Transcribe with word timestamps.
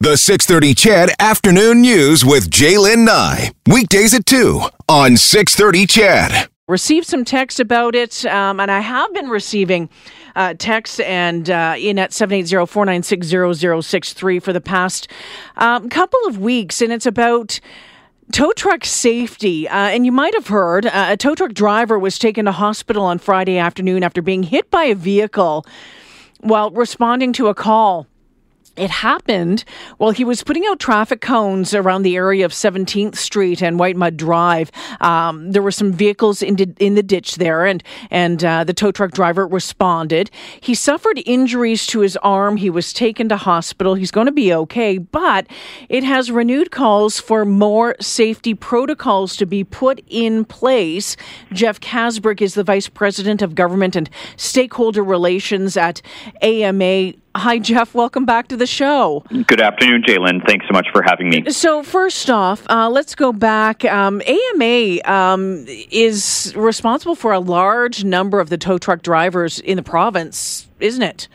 The 0.00 0.16
630 0.16 0.74
CHED 0.74 1.10
Afternoon 1.18 1.80
News 1.80 2.24
with 2.24 2.50
Jaylen 2.50 3.04
Nye. 3.04 3.50
Weekdays 3.66 4.14
at 4.14 4.26
2 4.26 4.62
on 4.88 5.16
630 5.16 5.86
CHED. 5.88 6.48
Received 6.68 7.08
some 7.08 7.24
text 7.24 7.58
about 7.58 7.96
it, 7.96 8.24
um, 8.26 8.60
and 8.60 8.70
I 8.70 8.78
have 8.78 9.12
been 9.12 9.28
receiving 9.28 9.88
uh, 10.36 10.54
texts 10.56 11.00
and 11.00 11.50
uh, 11.50 11.74
in 11.76 11.98
at 11.98 12.12
780-496-0063 12.12 14.40
for 14.40 14.52
the 14.52 14.60
past 14.60 15.10
um, 15.56 15.88
couple 15.88 16.20
of 16.28 16.38
weeks, 16.38 16.80
and 16.80 16.92
it's 16.92 17.06
about 17.06 17.58
tow 18.30 18.52
truck 18.52 18.84
safety. 18.84 19.68
Uh, 19.68 19.88
and 19.88 20.06
you 20.06 20.12
might 20.12 20.34
have 20.34 20.46
heard 20.46 20.86
uh, 20.86 21.06
a 21.08 21.16
tow 21.16 21.34
truck 21.34 21.54
driver 21.54 21.98
was 21.98 22.20
taken 22.20 22.44
to 22.44 22.52
hospital 22.52 23.02
on 23.02 23.18
Friday 23.18 23.58
afternoon 23.58 24.04
after 24.04 24.22
being 24.22 24.44
hit 24.44 24.70
by 24.70 24.84
a 24.84 24.94
vehicle 24.94 25.66
while 26.38 26.70
responding 26.70 27.32
to 27.32 27.48
a 27.48 27.54
call. 27.54 28.06
It 28.78 28.90
happened 28.90 29.64
while 29.96 30.12
he 30.12 30.24
was 30.24 30.44
putting 30.44 30.64
out 30.66 30.78
traffic 30.78 31.20
cones 31.20 31.74
around 31.74 32.02
the 32.02 32.14
area 32.14 32.44
of 32.44 32.52
17th 32.52 33.16
Street 33.16 33.60
and 33.60 33.78
Whitemud 33.78 34.16
Drive. 34.16 34.70
Um, 35.00 35.50
there 35.50 35.62
were 35.62 35.72
some 35.72 35.92
vehicles 35.92 36.42
in, 36.42 36.54
di- 36.54 36.74
in 36.78 36.94
the 36.94 37.02
ditch 37.02 37.36
there, 37.36 37.66
and 37.66 37.82
and 38.10 38.44
uh, 38.44 38.62
the 38.62 38.72
tow 38.72 38.92
truck 38.92 39.10
driver 39.10 39.46
responded. 39.46 40.30
He 40.60 40.74
suffered 40.74 41.20
injuries 41.26 41.86
to 41.88 42.00
his 42.00 42.16
arm. 42.18 42.56
He 42.56 42.70
was 42.70 42.92
taken 42.92 43.28
to 43.30 43.36
hospital. 43.36 43.94
He's 43.94 44.12
going 44.12 44.26
to 44.26 44.32
be 44.32 44.54
okay, 44.54 44.98
but 44.98 45.48
it 45.88 46.04
has 46.04 46.30
renewed 46.30 46.70
calls 46.70 47.18
for 47.18 47.44
more 47.44 47.96
safety 48.00 48.54
protocols 48.54 49.34
to 49.36 49.46
be 49.46 49.64
put 49.64 50.00
in 50.06 50.44
place. 50.44 51.16
Jeff 51.52 51.80
Kasbrick 51.80 52.40
is 52.40 52.54
the 52.54 52.64
vice 52.64 52.88
president 52.88 53.42
of 53.42 53.56
government 53.56 53.96
and 53.96 54.08
stakeholder 54.36 55.02
relations 55.02 55.76
at 55.76 56.00
AMA. 56.42 57.14
Hi, 57.38 57.60
Jeff. 57.60 57.94
Welcome 57.94 58.24
back 58.24 58.48
to 58.48 58.56
the 58.56 58.66
show. 58.66 59.24
Good 59.46 59.60
afternoon, 59.60 60.02
Jaylen. 60.02 60.44
Thanks 60.44 60.66
so 60.66 60.72
much 60.72 60.88
for 60.92 61.02
having 61.02 61.30
me. 61.30 61.48
So, 61.50 61.84
first 61.84 62.28
off, 62.30 62.66
uh, 62.68 62.90
let's 62.90 63.14
go 63.14 63.32
back. 63.32 63.84
Um, 63.84 64.20
AMA 64.26 64.98
um, 65.04 65.64
is 65.68 66.52
responsible 66.56 67.14
for 67.14 67.32
a 67.32 67.38
large 67.38 68.02
number 68.02 68.40
of 68.40 68.48
the 68.48 68.58
tow 68.58 68.76
truck 68.76 69.02
drivers 69.02 69.60
in 69.60 69.76
the 69.76 69.84
province, 69.84 70.67
isn't 70.80 71.02
it? 71.02 71.28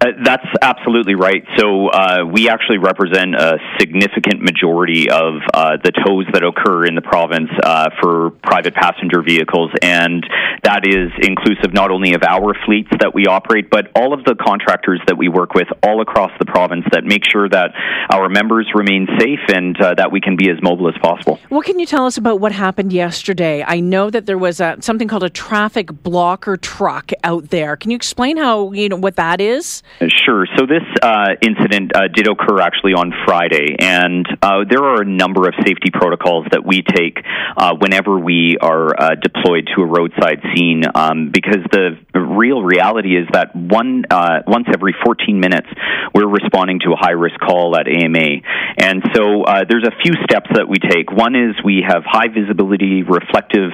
Uh, 0.00 0.06
that's 0.24 0.46
absolutely 0.62 1.14
right. 1.14 1.44
So 1.58 1.88
uh, 1.88 2.24
we 2.24 2.48
actually 2.48 2.78
represent 2.78 3.34
a 3.34 3.58
significant 3.78 4.40
majority 4.40 5.10
of 5.10 5.34
uh, 5.52 5.76
the 5.82 5.92
tows 5.92 6.26
that 6.32 6.42
occur 6.42 6.86
in 6.86 6.94
the 6.94 7.02
province 7.02 7.50
uh, 7.62 7.90
for 8.00 8.30
private 8.42 8.74
passenger 8.74 9.22
vehicles, 9.22 9.70
and 9.82 10.24
that 10.64 10.86
is 10.86 11.10
inclusive 11.20 11.72
not 11.72 11.90
only 11.90 12.14
of 12.14 12.22
our 12.22 12.54
fleets 12.64 12.88
that 13.00 13.14
we 13.14 13.26
operate, 13.26 13.70
but 13.70 13.90
all 13.94 14.12
of 14.12 14.24
the 14.24 14.34
contractors 14.34 15.00
that 15.06 15.18
we 15.18 15.28
work 15.28 15.54
with 15.54 15.68
all 15.82 16.00
across 16.00 16.30
the 16.38 16.46
province 16.46 16.84
that 16.92 17.04
make 17.04 17.24
sure 17.28 17.48
that 17.48 17.72
our 18.10 18.28
members 18.28 18.70
remain 18.74 19.06
safe 19.18 19.40
and 19.52 19.80
uh, 19.80 19.94
that 19.94 20.10
we 20.12 20.20
can 20.20 20.36
be 20.36 20.50
as 20.50 20.56
mobile 20.62 20.88
as 20.88 20.96
possible. 21.02 21.38
What 21.48 21.66
can 21.66 21.78
you 21.78 21.86
tell 21.86 22.06
us 22.06 22.16
about 22.16 22.40
what 22.40 22.52
happened 22.52 22.92
yesterday? 22.92 23.64
I 23.66 23.80
know 23.80 24.10
that 24.10 24.26
there 24.26 24.38
was 24.38 24.60
a, 24.60 24.76
something 24.80 25.08
called 25.08 25.24
a 25.24 25.30
traffic 25.30 25.92
blocker 26.02 26.56
truck 26.56 27.12
out 27.24 27.50
there. 27.50 27.76
Can 27.76 27.90
you 27.90 27.96
explain 27.96 28.36
how 28.36 28.69
you 28.72 28.88
know 28.88 28.96
what 28.96 29.16
that 29.16 29.40
is? 29.40 29.82
Sure. 30.00 30.46
So 30.56 30.66
this 30.66 30.82
uh, 31.02 31.34
incident 31.42 31.92
uh, 31.94 32.08
did 32.08 32.28
occur 32.28 32.60
actually 32.60 32.94
on 32.94 33.12
Friday, 33.26 33.76
and 33.78 34.26
uh, 34.42 34.64
there 34.68 34.82
are 34.84 35.02
a 35.02 35.04
number 35.04 35.48
of 35.48 35.54
safety 35.64 35.90
protocols 35.92 36.46
that 36.52 36.64
we 36.64 36.82
take 36.82 37.18
uh, 37.56 37.74
whenever 37.76 38.18
we 38.18 38.56
are 38.60 38.88
uh, 38.98 39.14
deployed 39.14 39.68
to 39.74 39.82
a 39.82 39.86
roadside 39.86 40.40
scene. 40.54 40.82
Um, 40.94 41.30
because 41.30 41.64
the 41.72 41.98
real 42.30 42.62
reality 42.62 43.16
is 43.16 43.26
that 43.32 43.54
one 43.54 44.04
uh, 44.10 44.40
once 44.46 44.66
every 44.72 44.94
14 45.04 45.40
minutes, 45.40 45.68
we're 46.14 46.28
responding 46.28 46.80
to 46.80 46.92
a 46.92 46.96
high 46.96 47.16
risk 47.16 47.38
call 47.40 47.76
at 47.76 47.86
AMA, 47.86 48.42
and 48.78 49.02
so 49.14 49.44
there's 49.68 49.86
a 49.86 49.94
few 50.02 50.14
steps 50.24 50.50
that 50.54 50.68
we 50.68 50.78
take. 50.78 51.10
One 51.10 51.34
is 51.34 51.56
we 51.64 51.84
have 51.86 52.02
high 52.04 52.28
visibility 52.28 53.02
reflective 53.02 53.72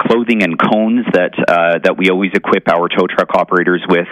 clothing 0.00 0.42
and 0.42 0.58
cones 0.58 1.06
that 1.12 1.32
that 1.84 1.96
we 1.96 2.10
always 2.10 2.32
equip 2.34 2.68
our 2.68 2.88
tow 2.88 3.06
truck 3.06 3.34
operators 3.34 3.82
with, 3.88 4.08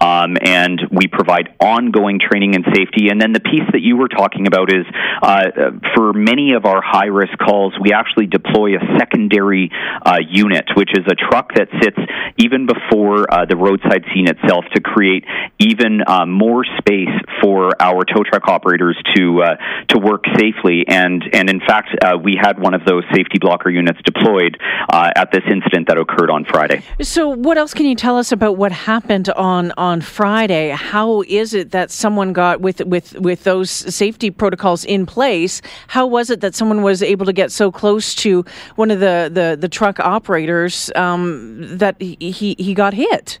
um, 0.00 0.36
and 0.40 0.80
we 0.90 1.06
provide 1.06 1.54
ongoing 1.60 2.18
training 2.20 2.54
and 2.54 2.64
safety. 2.74 3.08
And 3.08 3.20
then 3.20 3.32
the 3.32 3.40
piece 3.40 3.68
that 3.72 3.80
you 3.80 3.96
were 3.96 4.08
talking 4.08 4.46
about 4.46 4.72
is 4.72 4.86
uh, 5.22 5.78
for 5.94 6.12
many 6.12 6.52
of 6.52 6.64
our 6.64 6.82
high 6.82 7.06
risk 7.06 7.36
calls, 7.38 7.74
we 7.80 7.92
actually 7.92 8.26
deploy 8.26 8.76
a 8.76 8.98
secondary 8.98 9.70
uh, 10.04 10.18
unit, 10.28 10.64
which 10.76 10.90
is 10.92 11.04
a 11.06 11.14
truck 11.14 11.54
that 11.54 11.68
sits 11.82 11.98
even 12.38 12.66
before 12.66 13.21
uh, 13.30 13.44
the 13.48 13.56
roadside 13.56 14.04
scene 14.14 14.26
itself 14.28 14.64
to 14.74 14.80
create 14.80 15.24
even 15.58 16.00
uh, 16.06 16.26
more 16.26 16.64
space 16.78 17.12
for 17.42 17.51
our 17.80 18.04
tow 18.04 18.22
truck 18.24 18.48
operators 18.48 19.00
to 19.14 19.42
uh, 19.42 19.56
to 19.88 19.98
work 19.98 20.24
safely. 20.36 20.84
And 20.88 21.22
and 21.32 21.48
in 21.48 21.60
fact, 21.60 21.90
uh, 22.02 22.18
we 22.22 22.38
had 22.40 22.58
one 22.58 22.74
of 22.74 22.84
those 22.84 23.04
safety 23.14 23.38
blocker 23.40 23.70
units 23.70 24.00
deployed 24.04 24.58
at 24.92 25.30
this 25.32 25.42
incident 25.50 25.88
that 25.88 25.98
occurred 25.98 26.30
on 26.30 26.44
Friday. 26.44 26.82
So, 27.00 27.28
what 27.28 27.58
else 27.58 27.74
can 27.74 27.86
you 27.86 27.94
tell 27.94 28.18
us 28.18 28.32
about 28.32 28.56
what 28.56 28.72
happened 28.72 29.28
on 29.30 29.72
on 29.76 30.00
Friday? 30.00 30.70
How 30.70 31.22
is 31.22 31.54
it 31.54 31.70
that 31.70 31.90
someone 31.90 32.32
got 32.32 32.60
with 32.60 32.80
with 32.84 33.18
with 33.18 33.44
those 33.44 33.70
safety 33.70 34.30
protocols 34.30 34.84
in 34.84 35.06
place? 35.06 35.62
How 35.88 36.06
was 36.06 36.30
it 36.30 36.40
that 36.40 36.54
someone 36.54 36.82
was 36.82 37.02
able 37.02 37.26
to 37.26 37.32
get 37.32 37.52
so 37.52 37.70
close 37.70 38.14
to 38.16 38.44
one 38.76 38.90
of 38.90 39.00
the 39.00 39.30
the, 39.32 39.56
the 39.58 39.68
truck 39.68 40.00
operators 40.00 40.90
um, 40.94 41.78
that 41.78 42.00
he 42.00 42.56
he 42.58 42.74
got 42.74 42.94
hit? 42.94 43.38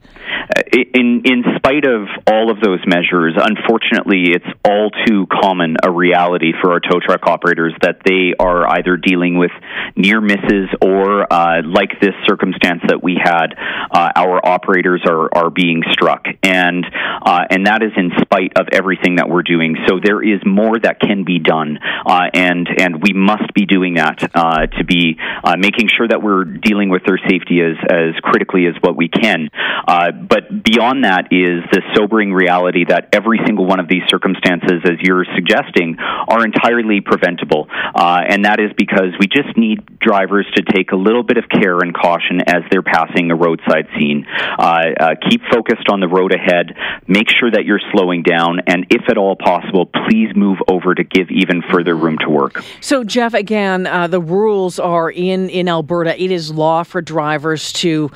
In 0.72 1.22
in 1.24 1.44
spite 1.56 1.84
of 1.84 2.08
all 2.26 2.50
of 2.50 2.60
those 2.60 2.80
measures, 2.86 3.34
unfortunately, 3.36 4.32
it's 4.32 4.46
all 4.64 4.90
too 5.06 5.26
common 5.26 5.76
a 5.82 5.90
reality 5.90 6.52
for 6.62 6.72
our 6.72 6.80
tow 6.80 6.98
truck 7.04 7.26
operators 7.26 7.74
that 7.82 8.00
they 8.04 8.32
are 8.38 8.66
either 8.78 8.96
dealing 8.96 9.36
with 9.36 9.50
near 9.96 10.20
misses 10.20 10.70
or, 10.80 11.30
uh, 11.30 11.62
like 11.64 12.00
this 12.00 12.14
circumstance 12.26 12.80
that 12.88 13.02
we 13.02 13.20
had, 13.22 13.54
uh, 13.90 14.10
our 14.16 14.40
operators 14.44 15.02
are 15.06 15.28
are 15.36 15.50
being 15.50 15.82
struck, 15.92 16.24
and 16.42 16.86
uh, 17.22 17.44
and 17.50 17.66
that 17.66 17.82
is 17.82 17.92
in 17.96 18.10
spite 18.22 18.52
of 18.56 18.68
everything 18.72 19.16
that 19.16 19.28
we're 19.28 19.42
doing. 19.42 19.76
So 19.86 20.00
there 20.02 20.22
is 20.22 20.40
more 20.46 20.78
that 20.78 21.00
can 21.00 21.24
be 21.24 21.38
done, 21.38 21.78
uh, 22.06 22.30
and 22.32 22.66
and 22.78 23.02
we 23.02 23.12
must 23.12 23.52
be 23.54 23.66
doing 23.66 23.94
that 23.94 24.30
uh, 24.34 24.66
to 24.78 24.84
be 24.84 25.18
uh, 25.44 25.56
making 25.58 25.88
sure 25.94 26.08
that 26.08 26.22
we're 26.22 26.44
dealing 26.44 26.88
with 26.88 27.02
their 27.04 27.20
safety 27.28 27.60
as 27.60 27.76
as 27.90 28.14
critically 28.22 28.66
as 28.66 28.74
what 28.80 28.96
we 28.96 29.08
can. 29.08 29.50
but 29.86 30.42
but 30.42 30.61
beyond 30.62 31.04
that 31.04 31.32
is 31.32 31.62
the 31.72 31.82
sobering 31.94 32.32
reality 32.32 32.84
that 32.88 33.08
every 33.12 33.40
single 33.46 33.66
one 33.66 33.80
of 33.80 33.88
these 33.88 34.02
circumstances, 34.08 34.82
as 34.84 34.98
you're 35.00 35.26
suggesting, 35.34 35.96
are 35.98 36.44
entirely 36.44 37.00
preventable. 37.00 37.66
Uh, 37.70 38.20
and 38.26 38.44
that 38.44 38.60
is 38.60 38.70
because 38.76 39.12
we 39.18 39.26
just 39.26 39.56
need 39.56 39.98
drivers 39.98 40.46
to 40.54 40.62
take 40.62 40.92
a 40.92 40.96
little 40.96 41.22
bit 41.22 41.36
of 41.36 41.44
care 41.48 41.78
and 41.78 41.94
caution 41.94 42.40
as 42.46 42.62
they're 42.70 42.82
passing 42.82 43.30
a 43.30 43.36
roadside 43.36 43.86
scene. 43.98 44.26
Uh, 44.58 44.82
uh, 44.98 45.14
keep 45.28 45.42
focused 45.50 45.88
on 45.90 46.00
the 46.00 46.08
road 46.08 46.32
ahead. 46.32 46.74
Make 47.06 47.28
sure 47.28 47.50
that 47.50 47.64
you're 47.64 47.82
slowing 47.92 48.22
down. 48.22 48.60
And 48.66 48.86
if 48.90 49.08
at 49.08 49.18
all 49.18 49.36
possible, 49.36 49.86
please 49.86 50.34
move 50.34 50.58
over 50.68 50.94
to 50.94 51.04
give 51.04 51.30
even 51.30 51.62
further 51.70 51.96
room 51.96 52.18
to 52.18 52.30
work. 52.30 52.62
So, 52.80 53.04
Jeff, 53.04 53.34
again, 53.34 53.86
uh, 53.86 54.06
the 54.06 54.20
rules 54.20 54.78
are 54.78 55.10
in, 55.10 55.48
in 55.48 55.68
Alberta. 55.68 56.20
It 56.20 56.30
is 56.30 56.52
law 56.52 56.82
for 56.82 57.00
drivers 57.00 57.72
to 57.74 58.10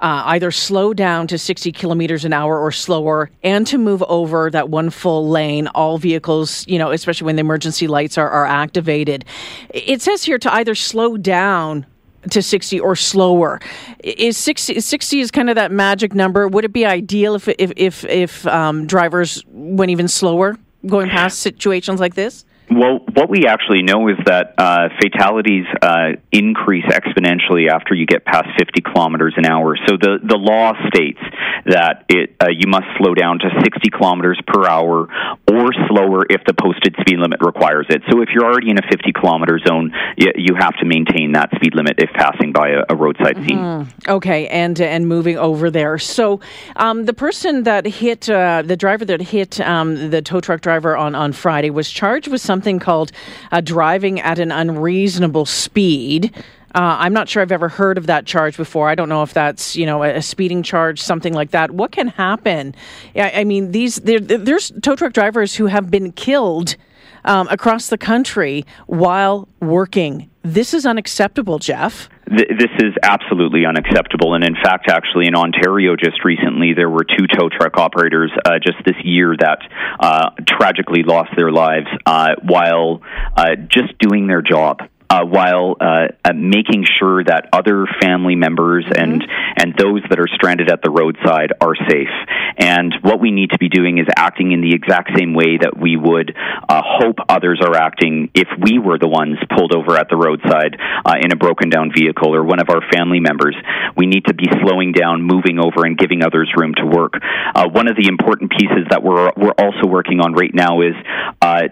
uh, 0.00 0.22
either 0.26 0.50
slow 0.50 0.94
down 0.94 1.26
to 1.26 1.38
60 1.38 1.72
kilometers 1.72 2.24
an 2.24 2.32
hour 2.32 2.58
or 2.58 2.70
slower 2.70 3.30
and 3.42 3.66
to 3.66 3.78
move 3.78 4.02
over 4.04 4.50
that 4.50 4.68
one 4.68 4.90
full 4.90 5.28
lane, 5.28 5.66
all 5.68 5.98
vehicles, 5.98 6.66
you 6.68 6.78
know, 6.78 6.90
especially 6.90 7.26
when 7.26 7.36
the 7.36 7.40
emergency 7.40 7.86
lights 7.86 8.16
are, 8.16 8.28
are 8.28 8.46
activated. 8.46 9.24
It 9.70 10.02
says 10.02 10.24
here 10.24 10.38
to 10.38 10.52
either 10.54 10.74
slow 10.74 11.16
down 11.16 11.86
to 12.30 12.42
60 12.42 12.80
or 12.80 12.96
slower. 12.96 13.60
Is 14.02 14.36
60, 14.36 14.80
60 14.80 15.20
is 15.20 15.30
kind 15.30 15.48
of 15.48 15.56
that 15.56 15.72
magic 15.72 16.14
number. 16.14 16.48
Would 16.48 16.64
it 16.64 16.72
be 16.72 16.84
ideal 16.84 17.34
if, 17.34 17.48
if, 17.48 17.72
if, 17.76 18.04
if 18.04 18.46
um, 18.46 18.86
drivers 18.86 19.42
went 19.48 19.90
even 19.90 20.08
slower 20.08 20.56
going 20.86 21.08
past 21.08 21.40
situations 21.40 22.00
like 22.00 22.14
this? 22.14 22.44
Well, 22.70 23.00
what 23.14 23.30
we 23.30 23.46
actually 23.46 23.82
know 23.82 24.08
is 24.08 24.16
that 24.26 24.54
uh, 24.58 24.88
fatalities 25.00 25.64
uh, 25.80 26.20
increase 26.30 26.84
exponentially 26.84 27.68
after 27.70 27.94
you 27.94 28.04
get 28.04 28.26
past 28.26 28.48
50 28.58 28.82
kilometers 28.82 29.34
an 29.38 29.46
hour. 29.46 29.76
So 29.86 29.96
the, 29.96 30.18
the 30.22 30.36
law 30.36 30.74
states 30.88 31.20
that 31.66 32.04
it 32.08 32.36
uh, 32.40 32.48
you 32.50 32.68
must 32.68 32.86
slow 32.98 33.14
down 33.14 33.38
to 33.38 33.48
60 33.62 33.90
kilometers 33.90 34.40
per 34.46 34.66
hour 34.66 35.08
or 35.50 35.72
slower 35.88 36.24
if 36.30 36.42
the 36.46 36.54
posted 36.54 36.94
speed 37.00 37.18
limit 37.18 37.40
requires 37.40 37.86
it. 37.88 38.02
So 38.10 38.22
if 38.22 38.28
you're 38.34 38.44
already 38.44 38.70
in 38.70 38.78
a 38.78 38.86
50 38.88 39.12
kilometer 39.12 39.58
zone, 39.66 39.92
you, 40.16 40.32
you 40.36 40.54
have 40.58 40.76
to 40.78 40.84
maintain 40.84 41.32
that 41.32 41.50
speed 41.54 41.74
limit 41.74 41.96
if 41.98 42.10
passing 42.10 42.52
by 42.52 42.70
a, 42.70 42.82
a 42.88 42.96
roadside 42.96 43.36
scene. 43.36 43.58
Mm-hmm. 43.58 44.10
Okay, 44.10 44.48
and 44.48 44.80
and 44.80 45.08
moving 45.08 45.38
over 45.38 45.70
there. 45.70 45.98
So 45.98 46.40
um, 46.76 47.04
the 47.04 47.14
person 47.14 47.64
that 47.64 47.86
hit 47.86 48.28
uh, 48.28 48.62
the 48.62 48.76
driver 48.76 49.04
that 49.04 49.20
hit 49.20 49.60
um, 49.60 50.10
the 50.10 50.22
tow 50.22 50.40
truck 50.40 50.60
driver 50.60 50.96
on 50.96 51.14
on 51.14 51.32
Friday 51.32 51.70
was 51.70 51.90
charged 51.90 52.28
with 52.28 52.40
something 52.40 52.78
called 52.78 53.12
uh, 53.52 53.60
driving 53.60 54.20
at 54.20 54.38
an 54.38 54.52
unreasonable 54.52 55.46
speed. 55.46 56.32
Uh, 56.78 56.96
I'm 57.00 57.12
not 57.12 57.28
sure 57.28 57.42
I've 57.42 57.50
ever 57.50 57.68
heard 57.68 57.98
of 57.98 58.06
that 58.06 58.24
charge 58.24 58.56
before. 58.56 58.88
I 58.88 58.94
don't 58.94 59.08
know 59.08 59.24
if 59.24 59.34
that's 59.34 59.74
you 59.74 59.84
know 59.84 60.04
a, 60.04 60.22
speeding 60.22 60.62
charge, 60.62 61.02
something 61.02 61.34
like 61.34 61.50
that. 61.50 61.72
What 61.72 61.90
can 61.90 62.06
happen? 62.06 62.72
I, 63.16 63.40
I 63.40 63.44
mean, 63.44 63.72
these 63.72 63.96
there, 63.96 64.20
there's 64.20 64.70
tow 64.80 64.94
truck 64.94 65.12
drivers 65.12 65.56
who 65.56 65.66
have 65.66 65.90
been 65.90 66.12
killed 66.12 66.76
um, 67.24 67.48
across 67.48 67.88
the 67.88 67.98
country 67.98 68.64
while 68.86 69.48
working. 69.58 70.30
This 70.42 70.72
is 70.72 70.86
unacceptable, 70.86 71.58
Jeff. 71.58 72.08
This 72.28 72.70
is 72.78 72.94
absolutely 73.02 73.66
unacceptable. 73.66 74.34
And 74.34 74.44
in 74.44 74.54
fact, 74.54 74.88
actually, 74.88 75.26
in 75.26 75.34
Ontario 75.34 75.96
just 75.96 76.24
recently, 76.24 76.74
there 76.74 76.88
were 76.88 77.02
two 77.02 77.26
tow 77.26 77.48
truck 77.48 77.76
operators 77.76 78.30
uh, 78.44 78.60
just 78.64 78.78
this 78.86 78.94
year 79.02 79.34
that 79.40 79.58
uh, 79.98 80.30
tragically 80.46 81.02
lost 81.02 81.30
their 81.36 81.50
lives 81.50 81.88
uh, 82.06 82.36
while 82.44 83.02
uh, 83.36 83.56
just 83.68 83.98
doing 83.98 84.28
their 84.28 84.42
job 84.42 84.78
uh, 85.10 85.24
while 85.24 85.76
uh, 85.80 86.08
uh, 86.24 86.32
making 86.34 86.84
sure 86.98 87.24
that 87.24 87.48
other 87.52 87.86
family 88.00 88.36
members 88.36 88.84
mm-hmm. 88.84 89.02
and 89.02 89.24
and 89.56 89.74
those 89.78 90.02
that 90.10 90.20
are 90.20 90.28
stranded 90.28 90.70
at 90.70 90.82
the 90.82 90.90
roadside 90.90 91.52
are 91.60 91.74
safe. 91.88 92.12
And 92.58 92.94
what 93.02 93.20
we 93.20 93.30
need 93.30 93.50
to 93.50 93.58
be 93.58 93.68
doing 93.68 93.98
is 93.98 94.06
acting 94.16 94.52
in 94.52 94.60
the 94.60 94.74
exact 94.74 95.16
same 95.16 95.34
way 95.34 95.58
that 95.60 95.78
we 95.78 95.96
would 95.96 96.34
uh, 96.68 96.82
hope 96.84 97.16
others 97.28 97.60
are 97.64 97.74
acting 97.74 98.30
if 98.34 98.48
we 98.60 98.78
were 98.78 98.98
the 98.98 99.08
ones 99.08 99.38
pulled 99.56 99.74
over 99.74 99.96
at 99.96 100.08
the 100.10 100.16
roadside 100.16 100.76
uh, 100.78 101.14
in 101.22 101.32
a 101.32 101.36
broken 101.36 101.70
down 101.70 101.90
vehicle 101.94 102.34
or 102.34 102.44
one 102.44 102.60
of 102.60 102.68
our 102.68 102.82
family 102.92 103.20
members. 103.20 103.56
We 103.96 104.06
need 104.06 104.26
to 104.26 104.34
be 104.34 104.46
slowing 104.62 104.92
down, 104.92 105.22
moving 105.22 105.58
over, 105.58 105.86
and 105.86 105.96
giving 105.96 106.22
others 106.22 106.52
room 106.56 106.74
to 106.76 106.86
work. 106.86 107.14
Uh, 107.54 107.68
one 107.68 107.88
of 107.88 107.96
the 107.96 108.08
important 108.08 108.50
pieces 108.50 108.86
that 108.90 109.02
we're 109.02 109.30
we're 109.36 109.56
also 109.56 109.88
working 109.88 110.20
on 110.20 110.34
right 110.34 110.52
now 110.52 110.82
is 110.82 110.94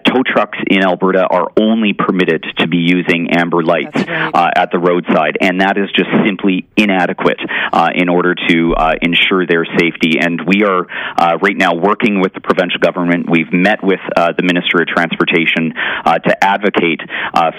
tow 0.07 0.23
trucks 0.25 0.57
in 0.67 0.83
Alberta 0.83 1.27
are 1.27 1.51
only 1.59 1.93
permitted 1.93 2.43
to 2.57 2.67
be 2.67 2.77
using 2.77 3.26
amber 3.29 3.63
lights 3.63 3.95
right. 3.95 4.31
uh, 4.33 4.49
at 4.55 4.71
the 4.71 4.79
roadside, 4.79 5.37
and 5.41 5.61
that 5.61 5.77
is 5.77 5.89
just 5.95 6.09
simply 6.25 6.67
inadequate 6.75 7.39
uh, 7.73 7.89
in 7.93 8.09
order 8.09 8.35
to 8.35 8.73
uh, 8.75 8.93
ensure 9.01 9.45
their 9.45 9.65
safety. 9.65 10.19
And 10.19 10.41
we 10.45 10.63
are 10.63 10.87
uh, 11.17 11.37
right 11.41 11.57
now 11.57 11.75
working 11.75 12.21
with 12.21 12.33
the 12.33 12.41
provincial 12.41 12.79
government. 12.79 13.29
We've 13.29 13.51
met 13.51 13.83
with 13.83 13.99
uh, 14.15 14.33
the 14.37 14.43
Minister 14.43 14.81
of 14.81 14.87
Transportation 14.87 15.73
uh, 15.77 16.19
to 16.19 16.43
advocate 16.43 17.01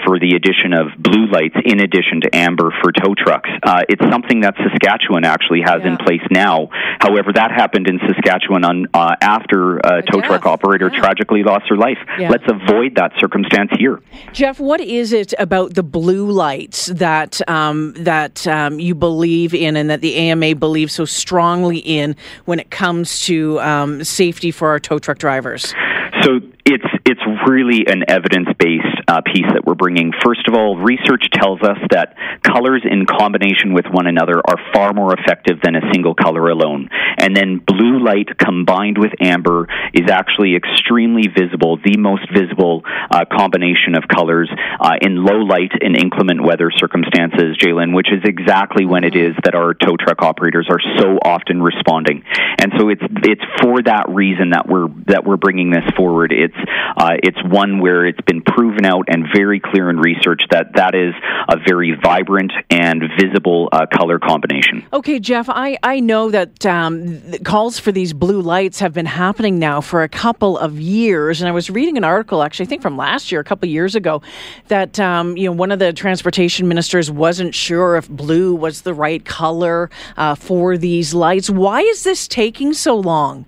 for 0.05 0.19
the 0.19 0.35
addition 0.37 0.73
of 0.73 0.93
blue 0.99 1.27
lights 1.27 1.57
in 1.65 1.81
addition 1.81 2.21
to 2.23 2.35
amber 2.35 2.73
for 2.83 2.93
tow 2.93 3.15
trucks. 3.15 3.51
it's 3.89 4.03
something 4.11 4.41
that 4.41 4.55
Saskatchewan 4.57 5.25
actually 5.25 5.63
has 5.65 5.81
yeah. 5.83 5.93
in 5.93 5.97
place 5.97 6.23
now. 6.31 6.69
However, 7.01 7.33
that 7.35 7.51
happened 7.51 7.89
in 7.89 7.99
Saskatchewan 8.07 8.65
on, 8.65 8.87
after 8.95 9.79
a 9.79 10.03
tow 10.03 10.21
truck 10.21 10.47
operator 10.47 10.91
yeah. 10.93 11.01
tragically 11.01 11.43
lost 11.43 11.69
her 11.69 11.77
life. 11.77 11.99
Yeah. 12.19 12.31
Let's 12.31 12.45
avoid 12.49 12.95
that 12.97 13.13
circumstance 13.19 13.71
here. 13.79 14.01
Jeff, 14.33 14.61
what 14.61 14.81
is 14.81 15.13
it 15.13 15.35
about 15.39 15.58
about 15.59 15.75
the 15.75 15.83
blue 15.83 16.31
lights 16.31 16.87
that 16.87 17.41
um, 17.49 17.93
that 17.95 18.47
um, 18.47 18.79
you 18.79 18.95
believe 18.95 19.55
in 19.55 19.77
and 19.77 19.91
that 19.91 20.01
the 20.01 20.15
AMA 20.15 20.55
believes 20.55 20.93
so 20.93 21.05
strongly 21.05 21.79
in 21.79 22.17
when 22.45 22.61
it 22.61 22.71
comes 22.71 23.21
to 23.21 23.61
um, 23.61 24.05
safety 24.05 24.51
for 24.51 24.69
our 24.69 24.79
tow 24.79 24.99
truck 24.99 25.19
drivers? 25.19 25.75
So 26.23 26.41
it's 26.67 26.88
it's 27.09 27.25
really 27.49 27.87
an 27.89 28.05
evidence 28.07 28.49
based 28.59 28.85
uh, 29.09 29.23
piece 29.25 29.49
that 29.49 29.65
we're 29.65 29.81
bringing. 29.81 30.13
First 30.23 30.47
of 30.47 30.53
all, 30.53 30.77
research 30.77 31.25
tells 31.33 31.63
us 31.63 31.81
that 31.91 32.13
colors 32.45 32.85
in 32.85 33.07
combination 33.07 33.73
with 33.73 33.87
one 33.91 34.07
another 34.07 34.37
are 34.45 34.61
far 34.75 34.93
more 34.93 35.17
effective 35.17 35.57
than 35.65 35.75
a 35.75 35.81
single 35.91 36.15
color 36.15 36.51
alone. 36.51 36.91
And 37.17 37.35
then 37.35 37.65
blue 37.65 38.05
light 38.05 38.29
combined 38.37 38.99
with 38.99 39.13
amber 39.21 39.67
is 39.95 40.11
actually 40.11 40.55
extremely 40.55 41.33
visible, 41.33 41.79
the 41.81 41.97
most 41.97 42.29
visible 42.29 42.85
uh, 42.85 43.25
combination 43.25 43.97
of 43.97 44.05
colors 44.05 44.53
uh, 44.53 45.01
in 45.01 45.25
low 45.25 45.41
light 45.41 45.73
and 45.81 45.97
inclement 45.97 46.45
weather 46.45 46.71
circumstances, 46.77 47.57
Jaylen, 47.57 47.97
which 47.97 48.13
is 48.13 48.21
exactly 48.25 48.85
when 48.85 49.05
it 49.05 49.17
is 49.17 49.33
that 49.45 49.55
our 49.55 49.73
tow 49.73 49.97
truck 49.97 50.21
operators 50.21 50.69
are 50.69 50.81
so 51.01 51.17
often 51.25 51.63
responding. 51.63 52.23
And 52.61 52.73
so 52.77 52.91
it's 52.91 53.03
it's 53.25 53.45
for 53.63 53.81
that 53.83 54.13
reason 54.13 54.51
that 54.51 54.69
we're 54.69 54.89
that 55.07 55.25
we're 55.25 55.41
bringing 55.41 55.71
this 55.71 55.89
forward. 55.97 56.33
It's 56.33 56.59
uh, 56.99 57.15
it's 57.23 57.39
one 57.45 57.81
where 57.81 58.07
it's 58.07 58.21
been 58.23 58.43
proven 58.43 58.85
out 58.85 59.05
and 59.09 59.27
very 59.35 59.61
clear 59.61 59.89
in 59.89 59.99
research 59.99 60.43
that 60.51 60.75
that 60.75 60.95
is 60.95 61.15
a 61.49 61.57
very 61.67 61.97
vibrant 62.03 62.53
and 62.71 63.03
visible 63.19 63.69
uh, 63.73 63.87
color 63.87 64.19
combination. 64.19 64.85
Okay, 64.93 65.21
Jeff, 65.21 65.49
I, 65.49 65.79
I 65.83 66.01
know 66.01 66.31
that 66.31 66.67
um, 66.67 67.21
calls 67.45 67.79
for 67.79 67.93
these 67.93 68.13
blue 68.13 68.41
lights 68.41 68.81
have 68.81 68.93
been 68.93 69.07
happening 69.07 69.59
now 69.59 69.81
for 69.81 70.03
a 70.03 70.09
couple 70.09 70.59
of 70.59 70.81
years. 70.81 71.41
And 71.41 71.49
I 71.49 71.53
was 71.53 71.71
reading 71.71 71.97
an 71.97 72.05
article, 72.05 72.43
actually, 72.43 72.67
I 72.67 72.69
think 72.69 72.83
from 72.83 72.97
last 72.97 73.31
year, 73.31 73.41
a 73.41 73.45
couple 73.45 73.69
of 73.69 73.73
years 73.73 73.95
ago, 73.95 74.21
that 74.67 74.99
um, 74.99 75.37
you 75.37 75.45
know 75.45 75.53
one 75.53 75.71
of 75.71 75.79
the 75.79 75.93
transportation 75.93 76.67
ministers 76.67 77.11
wasn't 77.11 77.55
sure 77.55 77.97
if 77.97 78.09
blue 78.09 78.55
was 78.55 78.83
the 78.83 78.95
right 78.95 79.25
color 79.25 79.89
uh, 80.17 80.35
for 80.35 80.77
these 80.77 81.15
lights. 81.15 81.49
Why 81.49 81.83
is 81.83 82.03
this 82.03 82.27
taking 82.27 82.73
so 82.73 82.97
long? 82.97 83.47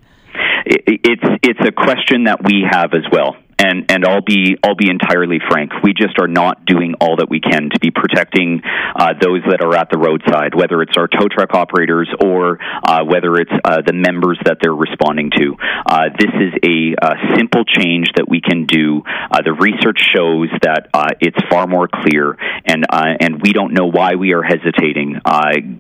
It's 0.71 1.23
it's 1.43 1.61
a 1.61 1.73
question 1.73 2.25
that 2.25 2.43
we 2.45 2.65
have 2.71 2.95
as 2.95 3.05
well 3.13 3.37
and 3.61 3.91
and 3.91 4.05
I'll 4.05 4.23
be 4.23 4.57
I'll 4.65 4.75
be 4.75 4.89
entirely 4.91 5.39
frank. 5.51 5.73
We 5.85 5.93
just 5.93 6.19
are 6.19 6.29
not 6.29 6.65
doing 6.65 6.95
all 7.01 7.17
that 7.17 7.29
we 7.29 7.41
can 7.41 7.69
to 7.71 7.79
be 7.79 7.91
protecting 7.91 8.62
uh, 8.65 9.15
those 9.21 9.43
that 9.51 9.61
are 9.61 9.77
at 9.77 9.91
the 9.91 9.99
roadside, 9.99 10.55
whether 10.55 10.81
it's 10.83 10.97
our 10.97 11.09
tow 11.09 11.29
truck 11.29 11.53
operators 11.55 12.09
or 12.25 12.59
uh, 12.83 13.05
whether 13.05 13.37
it's 13.37 13.53
uh, 13.65 13.83
the 13.85 13.93
members 13.93 14.39
that 14.45 14.59
they're 14.62 14.75
responding 14.75 15.31
to. 15.37 15.57
Uh, 15.85 16.09
this 16.19 16.33
is 16.33 16.53
a, 16.65 16.95
a, 17.01 17.37
simple 17.37 17.65
change 17.65 18.09
that 18.17 18.29
we 18.29 18.41
can 18.41 18.67
do. 18.67 19.03
Uh, 19.07 19.43
the 19.43 19.53
research 19.53 20.01
shows 20.12 20.49
that 20.62 20.89
uh, 20.95 21.12
it's 21.21 21.39
far 21.51 21.67
more 21.67 21.89
clear, 21.89 22.37
and 22.65 22.87
and 22.91 23.43
we 23.43 23.53
don't 23.53 23.73
know 23.73 23.87
why 23.87 24.15
we 24.15 24.33
are 24.33 24.43
hesitating, 24.43 25.21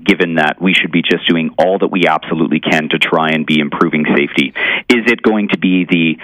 given 0.04 0.36
that 0.36 0.60
we 0.60 0.74
should 0.74 0.92
be 0.92 1.02
just 1.02 1.26
doing 1.28 1.50
all 1.58 1.78
that 1.78 1.88
we 1.88 2.06
absolutely 2.06 2.60
can 2.60 2.88
to 2.90 2.98
try 2.98 3.30
and 3.30 3.46
be 3.46 3.58
improving 3.58 4.04
safety. 4.04 4.52
Is 4.88 5.04
it 5.06 5.22
going 5.22 5.48
to 5.48 5.58
be 5.58 5.86
the 5.88 6.16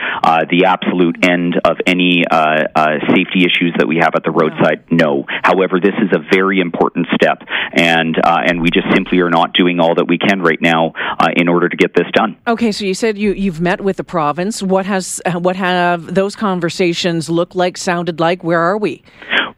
the 0.51 0.67
absolute 0.67 1.25
end? 1.25 1.46
End 1.47 1.61
of 1.65 1.77
any 1.87 2.25
uh, 2.31 2.65
uh, 2.75 2.87
safety 3.15 3.45
issues 3.45 3.75
that 3.79 3.87
we 3.87 3.97
have 3.97 4.13
at 4.15 4.25
the 4.25 4.31
roadside? 4.31 4.85
No. 4.91 5.25
However, 5.43 5.79
this 5.81 5.95
is 6.03 6.11
a 6.13 6.21
very 6.35 6.61
important 6.61 7.07
step, 7.15 7.43
and 7.73 8.17
uh, 8.23 8.39
and 8.45 8.61
we 8.61 8.71
just 8.71 8.87
simply 8.95 9.21
are 9.21 9.31
not 9.31 9.53
doing 9.53 9.81
all 9.81 9.95
that 9.95 10.07
we 10.07 10.19
can 10.19 10.41
right 10.41 10.61
now 10.61 10.93
uh, 10.97 11.29
in 11.37 11.49
order 11.49 11.69
to 11.69 11.77
get 11.77 11.95
this 11.95 12.07
done. 12.13 12.37
Okay, 12.47 12.73
so 12.73 12.85
you 12.85 12.95
said 12.95 13.19
you 13.19 13.33
you've 13.33 13.61
met 13.61 13.81
with 13.81 13.97
the 13.97 14.05
province. 14.05 14.63
What 14.63 14.87
has 14.87 15.21
what 15.35 15.57
have 15.57 16.15
those 16.15 16.37
conversations 16.37 17.29
looked 17.29 17.55
like? 17.55 17.77
Sounded 17.77 18.21
like? 18.21 18.43
Where 18.45 18.61
are 18.61 18.79
we? 18.79 19.03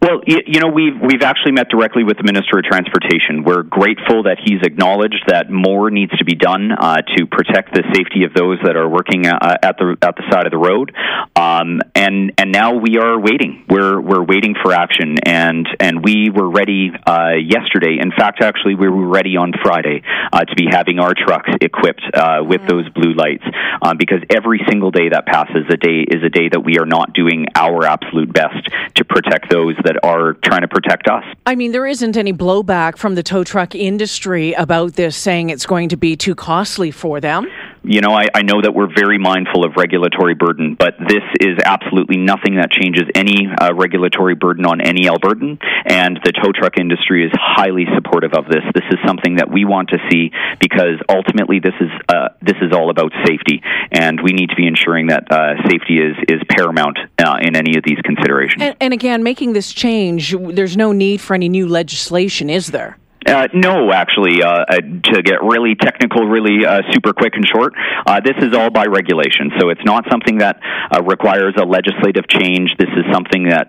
Well, 0.00 0.20
you 0.24 0.60
know, 0.60 0.68
we've 0.68 0.94
we've 0.94 1.22
actually 1.22 1.52
met 1.52 1.70
directly 1.70 2.04
with 2.04 2.18
the 2.18 2.22
Minister 2.22 2.56
of 2.56 2.64
Transportation. 2.64 3.42
We're 3.42 3.64
grateful 3.64 4.22
that 4.30 4.38
he's 4.38 4.62
acknowledged 4.62 5.24
that 5.26 5.50
more 5.50 5.90
needs 5.90 6.16
to 6.18 6.24
be 6.24 6.36
done 6.36 6.70
uh, 6.70 7.02
to 7.16 7.26
protect 7.26 7.74
the 7.74 7.82
safety 7.92 8.22
of 8.22 8.32
those 8.32 8.58
that 8.62 8.76
are 8.76 8.88
working 8.88 9.26
uh, 9.26 9.58
at 9.60 9.76
the 9.76 9.96
at 10.00 10.14
the 10.14 10.22
side 10.30 10.46
of 10.46 10.52
the 10.52 10.58
road. 10.58 10.94
Um, 11.34 11.82
and 11.96 12.30
and 12.38 12.52
now 12.52 12.78
we 12.78 12.96
are 12.98 13.18
waiting. 13.18 13.66
We're 13.68 14.00
we're 14.00 14.22
waiting 14.22 14.54
for 14.62 14.72
action, 14.72 15.18
and 15.26 15.66
and 15.80 16.04
we 16.04 16.30
were 16.30 16.48
ready 16.48 16.92
uh, 16.94 17.34
yesterday. 17.34 17.98
In 18.00 18.12
fact, 18.12 18.40
actually, 18.40 18.76
we 18.76 18.88
were 18.88 19.08
ready 19.08 19.36
on 19.36 19.50
Friday 19.64 20.02
uh, 20.32 20.44
to 20.44 20.54
be 20.54 20.68
having 20.70 21.00
our 21.00 21.12
trucks 21.12 21.50
equipped 21.60 22.06
uh, 22.14 22.46
with 22.46 22.60
mm-hmm. 22.60 22.70
those 22.70 22.88
blue 22.94 23.14
lights, 23.18 23.44
um, 23.82 23.98
because 23.98 24.22
every 24.30 24.62
single 24.68 24.92
day 24.92 25.08
that 25.10 25.26
passes 25.26 25.66
a 25.74 25.76
day 25.76 26.06
is 26.06 26.22
a 26.22 26.30
day 26.30 26.48
that 26.54 26.62
we 26.62 26.78
are 26.78 26.86
not 26.86 27.14
doing 27.14 27.46
our 27.56 27.84
absolute 27.84 28.32
best 28.32 28.62
to 28.94 29.04
protect 29.04 29.50
those 29.50 29.74
that 29.88 29.98
are 30.04 30.34
trying 30.44 30.60
to 30.60 30.68
protect 30.68 31.08
us. 31.08 31.24
I 31.46 31.54
mean, 31.54 31.72
there 31.72 31.86
isn't 31.86 32.16
any 32.16 32.32
blowback 32.32 32.98
from 32.98 33.14
the 33.14 33.22
tow 33.22 33.42
truck 33.42 33.74
industry 33.74 34.52
about 34.52 34.94
this, 34.94 35.16
saying 35.16 35.48
it's 35.48 35.64
going 35.64 35.88
to 35.88 35.96
be 35.96 36.14
too 36.14 36.34
costly 36.34 36.90
for 36.90 37.20
them 37.20 37.46
you 37.88 38.02
know, 38.02 38.12
I, 38.12 38.26
I 38.34 38.42
know 38.42 38.60
that 38.60 38.74
we're 38.74 38.92
very 38.94 39.18
mindful 39.18 39.64
of 39.64 39.76
regulatory 39.76 40.34
burden, 40.34 40.76
but 40.78 40.96
this 40.98 41.24
is 41.40 41.58
absolutely 41.64 42.18
nothing 42.18 42.56
that 42.56 42.70
changes 42.70 43.04
any 43.14 43.48
uh, 43.48 43.72
regulatory 43.72 44.34
burden 44.34 44.66
on 44.66 44.82
any 44.82 45.06
Albertan, 45.06 45.56
and 45.86 46.20
the 46.22 46.32
tow 46.32 46.52
truck 46.52 46.76
industry 46.78 47.24
is 47.24 47.32
highly 47.32 47.86
supportive 47.94 48.34
of 48.34 48.44
this. 48.44 48.62
This 48.74 48.84
is 48.90 48.98
something 49.06 49.36
that 49.36 49.50
we 49.50 49.64
want 49.64 49.88
to 49.88 49.98
see 50.10 50.30
because 50.60 51.00
ultimately 51.08 51.60
this 51.60 51.72
is 51.80 51.90
uh, 52.10 52.28
this 52.42 52.56
is 52.60 52.72
all 52.76 52.90
about 52.90 53.12
safety, 53.24 53.62
and 53.90 54.20
we 54.22 54.32
need 54.32 54.50
to 54.50 54.56
be 54.56 54.66
ensuring 54.66 55.06
that 55.06 55.24
uh, 55.32 55.56
safety 55.68 55.96
is 55.96 56.16
is 56.28 56.42
paramount 56.50 56.98
uh, 57.18 57.38
in 57.40 57.56
any 57.56 57.78
of 57.78 57.84
these 57.84 57.98
considerations. 58.04 58.60
And, 58.60 58.76
and 58.80 58.92
again, 58.92 59.22
making 59.22 59.54
this 59.54 59.72
change, 59.72 60.36
there's 60.36 60.76
no 60.76 60.92
need 60.92 61.22
for 61.22 61.32
any 61.32 61.48
new 61.48 61.66
legislation, 61.66 62.50
is 62.50 62.66
there? 62.66 62.98
Uh, 63.28 63.46
no, 63.52 63.92
actually, 63.92 64.42
uh, 64.42 64.48
uh, 64.48 64.76
to 65.04 65.22
get 65.22 65.42
really 65.42 65.74
technical, 65.74 66.26
really 66.26 66.64
uh, 66.64 66.80
super 66.92 67.12
quick 67.12 67.34
and 67.36 67.46
short, 67.46 67.74
uh, 68.06 68.20
this 68.20 68.36
is 68.40 68.54
all 68.56 68.70
by 68.70 68.86
regulation. 68.86 69.52
So 69.60 69.68
it's 69.68 69.84
not 69.84 70.04
something 70.10 70.38
that 70.38 70.58
uh, 70.90 71.02
requires 71.02 71.54
a 71.60 71.64
legislative 71.64 72.26
change. 72.28 72.70
This 72.78 72.88
is 72.96 73.04
something 73.12 73.48
that 73.48 73.68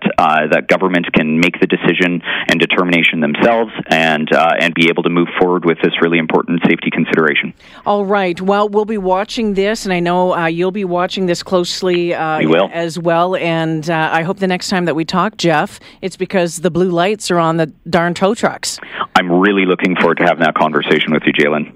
that 0.50 0.68
governments 0.68 1.08
can 1.12 1.38
make 1.38 1.60
the 1.60 1.66
decision 1.66 2.22
and 2.48 2.58
determination 2.58 3.20
themselves, 3.20 3.70
and 3.88 4.28
and 4.32 4.72
be 4.74 4.88
able 4.88 5.02
to 5.02 5.10
move 5.10 5.28
forward 5.38 5.64
with 5.64 5.78
this 5.82 5.92
really 6.00 6.18
important 6.18 6.60
safety 6.66 6.90
consideration. 6.90 7.52
All 7.84 8.04
right. 8.06 8.40
Well, 8.40 8.68
we'll 8.68 8.84
be 8.84 8.98
watching 8.98 9.54
this, 9.54 9.84
and 9.84 9.92
I 9.92 10.00
know 10.00 10.46
you'll 10.46 10.70
be 10.70 10.84
watching 10.84 11.26
this 11.26 11.42
closely 11.42 12.14
we 12.38 12.46
will. 12.46 12.70
as 12.72 12.98
well. 12.98 13.36
And 13.36 13.88
I 13.90 14.22
hope 14.22 14.38
the 14.38 14.46
next 14.46 14.68
time 14.68 14.86
that 14.86 14.94
we 14.94 15.04
talk, 15.04 15.36
Jeff, 15.36 15.78
it's 16.00 16.16
because 16.16 16.60
the 16.60 16.70
blue 16.70 16.90
lights 16.90 17.30
are 17.30 17.38
on 17.38 17.58
the 17.58 17.66
darn 17.88 18.14
tow 18.14 18.34
trucks. 18.34 18.78
I'm 19.16 19.30
really 19.50 19.66
looking 19.66 19.96
forward 19.96 20.18
to 20.18 20.24
having 20.24 20.42
that 20.42 20.54
conversation 20.54 21.12
with 21.12 21.22
you, 21.26 21.32
Jaylen. 21.32 21.74